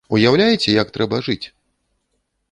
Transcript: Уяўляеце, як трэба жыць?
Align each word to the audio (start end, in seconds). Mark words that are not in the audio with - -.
Уяўляеце, 0.15 0.69
як 0.81 0.87
трэба 0.95 1.19
жыць? 1.27 1.47